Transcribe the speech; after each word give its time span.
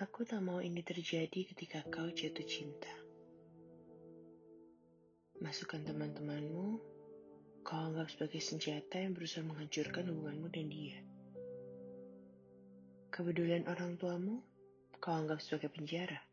tak 0.00 0.40
mau 0.40 0.64
ini 0.64 0.80
terjadi 0.80 1.44
ketika 1.52 1.84
kau 1.92 2.08
jatuh 2.08 2.48
cinta. 2.48 2.88
Masukkan 5.44 5.84
teman-temanmu, 5.84 6.80
kau 7.60 7.76
anggap 7.76 8.08
sebagai 8.08 8.40
senjata 8.40 8.96
yang 8.96 9.12
berusaha 9.12 9.44
menghancurkan 9.44 10.08
hubunganmu 10.08 10.48
dan 10.48 10.72
dia. 10.72 11.04
Kepedulian 13.12 13.68
orang 13.68 14.00
tuamu, 14.00 14.40
kau 15.04 15.12
anggap 15.12 15.36
sebagai 15.44 15.68
penjara. 15.68 16.24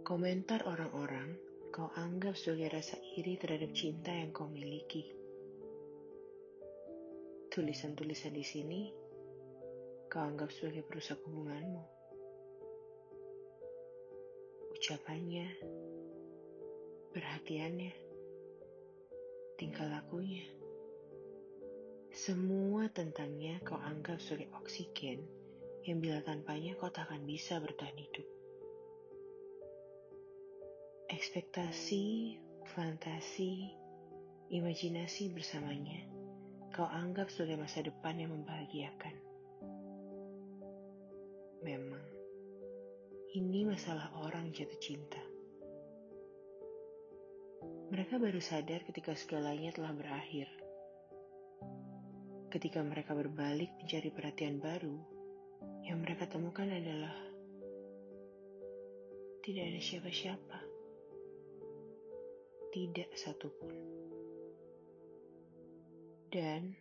Komentar 0.00 0.64
orang-orang, 0.64 1.36
kau 1.76 1.92
anggap 1.92 2.40
sebagai 2.40 2.72
rasa 2.72 2.96
iri 3.20 3.36
terhadap 3.36 3.76
cinta 3.76 4.16
yang 4.16 4.32
kau 4.32 4.48
miliki. 4.48 5.12
Tulisan-tulisan 7.52 8.32
di 8.32 8.44
sini 8.48 8.80
kau 10.16 10.24
anggap 10.24 10.48
sebagai 10.48 10.80
perusak 10.80 11.20
hubunganmu. 11.28 11.84
Ucapannya, 14.72 15.44
perhatiannya, 17.12 17.92
tingkah 19.60 19.84
lakunya. 19.84 20.40
Semua 22.16 22.88
tentangnya 22.88 23.60
kau 23.60 23.76
anggap 23.76 24.16
sebagai 24.24 24.48
oksigen 24.56 25.20
yang 25.84 26.00
bila 26.00 26.24
tanpanya 26.24 26.72
kau 26.80 26.88
tak 26.88 27.12
akan 27.12 27.28
bisa 27.28 27.60
bertahan 27.60 28.00
hidup. 28.00 28.24
Ekspektasi, 31.12 32.40
fantasi, 32.72 33.68
imajinasi 34.48 35.28
bersamanya 35.28 36.08
kau 36.72 36.88
anggap 36.88 37.28
sebagai 37.28 37.60
masa 37.60 37.84
depan 37.84 38.16
yang 38.16 38.32
membahagiakan. 38.32 39.26
Memang, 41.64 42.04
ini 43.32 43.64
masalah 43.64 44.12
orang 44.20 44.52
jatuh 44.52 44.80
cinta. 44.80 45.22
Mereka 47.86 48.18
baru 48.18 48.42
sadar 48.42 48.82
ketika 48.84 49.14
segalanya 49.14 49.70
telah 49.72 49.94
berakhir. 49.94 50.50
Ketika 52.52 52.82
mereka 52.82 53.14
berbalik 53.14 53.70
mencari 53.78 54.10
perhatian 54.10 54.58
baru, 54.58 54.96
yang 55.86 56.02
mereka 56.02 56.26
temukan 56.26 56.66
adalah 56.66 57.14
tidak 59.46 59.64
ada 59.70 59.80
siapa-siapa. 59.80 60.58
Tidak 62.74 63.08
satupun. 63.14 63.74
Dan 66.26 66.74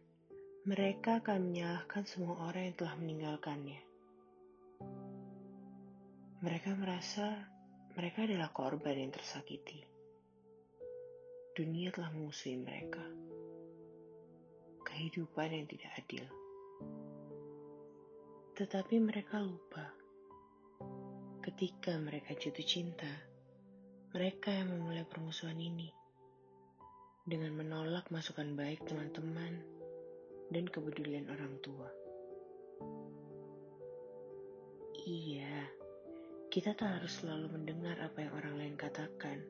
mereka 0.66 1.22
akan 1.22 1.54
menyalahkan 1.54 2.04
semua 2.10 2.50
orang 2.50 2.74
yang 2.74 2.78
telah 2.82 2.96
meninggalkannya. 2.98 3.95
Mereka 6.46 6.78
merasa 6.78 7.26
mereka 7.98 8.22
adalah 8.22 8.54
korban 8.54 8.94
yang 8.94 9.10
tersakiti. 9.10 9.82
Dunia 11.58 11.90
telah 11.90 12.14
memusuhi 12.14 12.54
mereka. 12.62 13.02
Kehidupan 14.86 15.50
yang 15.50 15.66
tidak 15.66 15.90
adil. 15.98 16.26
Tetapi 18.54 18.96
mereka 19.02 19.42
lupa. 19.42 19.90
Ketika 21.42 21.98
mereka 21.98 22.38
jatuh 22.38 22.62
cinta, 22.62 23.10
mereka 24.14 24.54
yang 24.54 24.70
memulai 24.70 25.02
permusuhan 25.02 25.58
ini 25.58 25.90
dengan 27.26 27.58
menolak 27.58 28.14
masukan 28.14 28.54
baik 28.54 28.86
teman-teman 28.86 29.66
dan 30.54 30.70
kepedulian 30.70 31.26
orang 31.26 31.58
tua. 31.66 31.90
Iya, 35.10 35.85
kita 36.56 36.72
tak 36.72 36.88
harus 36.88 37.20
selalu 37.20 37.52
mendengar 37.52 38.00
apa 38.00 38.24
yang 38.24 38.32
orang 38.32 38.56
lain 38.56 38.76
katakan, 38.80 39.44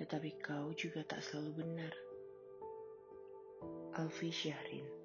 tetapi 0.00 0.32
kau 0.40 0.72
juga 0.72 1.04
tak 1.04 1.20
selalu 1.20 1.60
benar. 1.60 1.92
Alfi 4.00 4.32
Syahrin 4.32 4.95